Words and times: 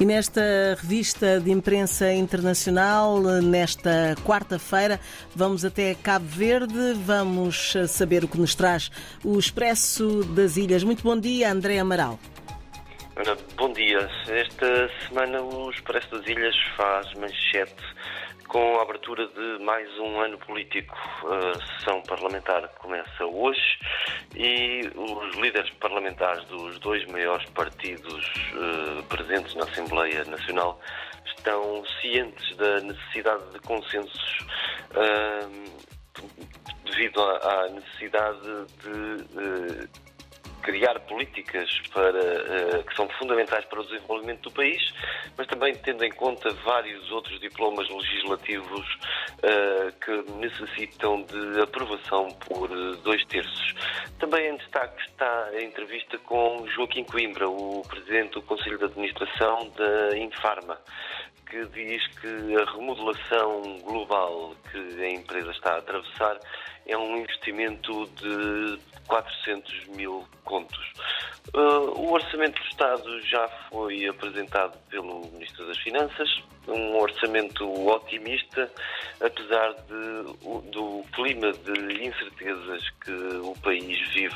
E 0.00 0.04
nesta 0.04 0.40
revista 0.80 1.40
de 1.40 1.50
imprensa 1.50 2.12
internacional, 2.12 3.20
nesta 3.42 4.16
quarta-feira, 4.24 5.00
vamos 5.34 5.64
até 5.64 5.94
Cabo 5.94 6.26
Verde, 6.26 6.94
vamos 7.04 7.74
saber 7.88 8.24
o 8.24 8.28
que 8.28 8.38
nos 8.38 8.54
traz 8.54 8.90
o 9.24 9.38
Expresso 9.38 10.24
das 10.24 10.56
Ilhas. 10.56 10.82
Muito 10.82 11.02
bom 11.02 11.18
dia, 11.18 11.52
André 11.52 11.78
Amaral. 11.78 12.18
Bom 13.56 13.72
dia. 13.72 14.10
Esta 14.26 14.90
semana 15.06 15.40
o 15.40 15.70
Expresso 15.70 16.10
das 16.10 16.26
Ilhas 16.26 16.56
faz 16.76 17.14
manchete 17.14 17.80
com 18.48 18.78
a 18.78 18.82
abertura 18.82 19.28
de 19.28 19.62
mais 19.62 19.88
um 20.00 20.20
ano 20.20 20.36
político. 20.38 20.92
A 21.28 21.78
sessão 21.78 22.02
parlamentar 22.02 22.66
começa 22.80 23.24
hoje 23.24 23.78
e 24.34 24.90
os 24.96 25.36
líderes 25.36 25.70
parlamentares 25.74 26.44
dos 26.46 26.80
dois 26.80 27.06
maiores 27.06 27.48
partidos 27.50 28.26
uh, 28.54 29.04
presentes 29.04 29.54
na 29.54 29.66
Assembleia 29.66 30.24
Nacional 30.24 30.80
estão 31.24 31.84
cientes 32.00 32.56
da 32.56 32.80
necessidade 32.80 33.52
de 33.52 33.60
consensos 33.60 34.38
uh, 34.96 35.72
devido 36.86 37.22
à 37.22 37.68
necessidade 37.68 38.66
de 38.82 39.22
uh, 39.38 40.12
criar 40.62 40.98
políticas 41.00 41.70
para, 41.92 42.18
uh, 42.18 42.84
que 42.84 42.94
são 42.94 43.08
fundamentais 43.18 43.64
para 43.66 43.80
o 43.80 43.84
desenvolvimento 43.84 44.42
do 44.42 44.50
país, 44.52 44.82
mas 45.36 45.46
também 45.46 45.74
tendo 45.74 46.04
em 46.04 46.10
conta 46.12 46.50
vários 46.64 47.10
outros 47.10 47.38
diplomas 47.40 47.88
legislativos 47.88 48.86
uh, 49.38 49.92
que 50.00 50.32
necessitam 50.36 51.22
de 51.22 51.60
aprovação 51.60 52.28
por 52.46 52.68
dois 53.02 53.24
terços. 53.26 53.74
Também 54.18 54.54
em 54.54 54.56
destaque 54.56 55.02
está 55.08 55.44
a 55.52 55.62
entrevista 55.62 56.18
com 56.18 56.66
Joaquim 56.68 57.04
Coimbra, 57.04 57.48
o 57.48 57.82
presidente 57.88 58.32
do 58.32 58.42
Conselho 58.42 58.78
de 58.78 58.84
Administração 58.84 59.70
da 59.76 60.16
Infarma 60.16 60.78
que 61.52 61.66
diz 61.66 62.06
que 62.18 62.56
a 62.56 62.64
remodelação 62.72 63.78
global 63.84 64.56
que 64.70 65.04
a 65.04 65.10
empresa 65.10 65.50
está 65.50 65.74
a 65.74 65.78
atravessar 65.80 66.38
é 66.86 66.96
um 66.96 67.18
investimento 67.18 68.06
de 68.16 68.78
400 69.12 69.88
mil 69.88 70.24
contos. 70.42 70.80
Uh, 71.54 72.00
o 72.00 72.12
Orçamento 72.12 72.58
do 72.58 72.68
Estado 72.68 73.20
já 73.26 73.46
foi 73.68 74.06
apresentado 74.06 74.78
pelo 74.88 75.26
Ministro 75.32 75.66
das 75.66 75.76
Finanças, 75.78 76.30
um 76.66 76.96
orçamento 76.96 77.68
otimista, 77.86 78.72
apesar 79.22 79.74
de, 79.88 80.70
do 80.70 81.04
clima 81.14 81.52
de 81.52 82.06
incertezas 82.06 82.90
que 83.04 83.12
o 83.42 83.54
país 83.62 83.98
vive. 84.12 84.34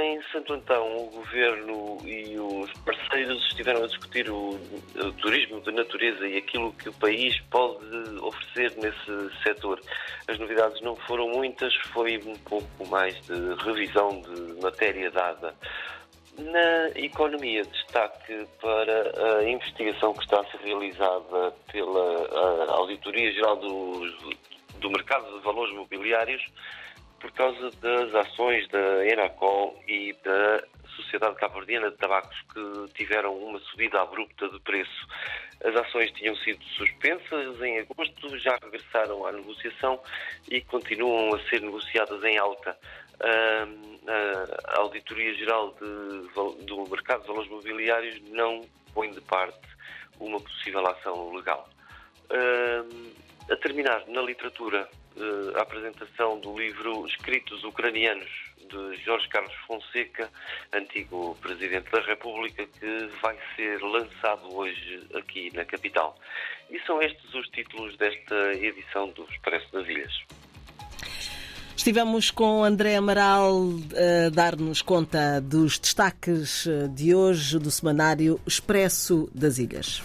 Em 0.00 0.20
Santo 0.30 0.52
Antão, 0.52 0.96
o 0.96 1.10
Governo 1.10 1.98
e 2.04 2.38
os 2.38 2.70
parceiros 2.80 3.42
estiveram 3.46 3.84
a 3.84 3.86
discutir 3.86 4.28
o, 4.30 4.50
o 4.50 5.12
turismo 5.14 5.60
de 5.62 5.72
natureza 5.72 6.26
e 6.26 6.36
aquilo 6.36 6.72
que 6.74 6.90
o 6.90 6.92
país 6.94 7.38
pode 7.50 7.86
oferecer 8.20 8.76
nesse 8.76 9.42
setor. 9.42 9.80
As 10.28 10.38
novidades 10.38 10.80
não 10.82 10.94
foram 10.94 11.28
muitas, 11.28 11.74
foi 11.92 12.18
um 12.18 12.36
pouco 12.36 12.86
mais 12.88 13.14
de 13.22 13.54
revisão 13.64 14.20
de 14.20 14.60
matéria 14.60 15.10
dada. 15.10 15.54
Na 16.38 16.88
economia, 16.94 17.64
destaque 17.64 18.46
para 18.60 19.38
a 19.38 19.50
investigação 19.50 20.14
que 20.14 20.22
está 20.22 20.40
a 20.40 20.44
ser 20.44 20.58
realizada 20.58 21.52
pela 21.72 22.72
Auditoria 22.74 23.32
Geral 23.32 23.56
do, 23.56 24.06
do 24.78 24.90
Mercado 24.90 25.36
de 25.36 25.44
Valores 25.44 25.74
Mobiliários 25.74 26.42
por 27.20 27.32
causa 27.32 27.70
das 27.80 28.14
ações 28.14 28.68
da 28.68 29.06
Enacol 29.06 29.82
e 29.86 30.14
da 30.24 30.62
Sociedade 30.96 31.36
Cabo-Verdiana 31.36 31.90
de 31.90 31.96
Tabacos, 31.96 32.36
que 32.52 32.92
tiveram 32.94 33.36
uma 33.36 33.58
subida 33.60 34.00
abrupta 34.00 34.48
de 34.48 34.58
preço. 34.60 35.06
As 35.64 35.74
ações 35.74 36.10
tinham 36.12 36.34
sido 36.36 36.62
suspensas 36.76 37.60
em 37.60 37.80
agosto, 37.80 38.38
já 38.38 38.58
regressaram 38.62 39.26
à 39.26 39.32
negociação 39.32 40.00
e 40.48 40.60
continuam 40.60 41.34
a 41.34 41.40
ser 41.48 41.60
negociadas 41.60 42.22
em 42.24 42.38
alta. 42.38 42.76
A 43.20 44.78
Auditoria 44.78 45.34
Geral 45.34 45.74
de, 45.74 46.64
do 46.64 46.88
Mercado 46.88 47.22
de 47.22 47.28
Valores 47.28 47.50
Mobiliários 47.50 48.20
não 48.30 48.62
põe 48.94 49.10
de 49.10 49.20
parte 49.20 49.68
uma 50.20 50.40
possível 50.40 50.86
ação 50.86 51.34
legal. 51.34 51.68
A 53.50 53.56
terminar, 53.56 54.04
na 54.08 54.20
literatura, 54.20 54.88
a 55.56 55.62
apresentação 55.62 56.38
do 56.38 56.58
livro 56.58 57.06
Escritos 57.06 57.64
Ucranianos, 57.64 58.28
de 58.68 59.02
Jorge 59.02 59.26
Carlos 59.28 59.54
Fonseca, 59.66 60.28
antigo 60.72 61.34
Presidente 61.40 61.90
da 61.90 62.00
República, 62.02 62.66
que 62.78 63.10
vai 63.22 63.36
ser 63.56 63.80
lançado 63.80 64.54
hoje 64.54 65.02
aqui 65.14 65.50
na 65.54 65.64
capital. 65.64 66.18
E 66.70 66.78
são 66.80 67.00
estes 67.00 67.32
os 67.32 67.48
títulos 67.48 67.96
desta 67.96 68.52
edição 68.54 69.08
do 69.10 69.24
Expresso 69.24 69.72
das 69.72 69.88
Ilhas. 69.88 70.12
Estivemos 71.74 72.30
com 72.30 72.62
André 72.62 72.96
Amaral 72.96 73.54
a 73.96 74.28
dar-nos 74.28 74.82
conta 74.82 75.40
dos 75.40 75.78
destaques 75.78 76.66
de 76.94 77.14
hoje 77.14 77.58
do 77.58 77.70
semanário 77.70 78.38
Expresso 78.46 79.30
das 79.34 79.58
Ilhas. 79.58 80.02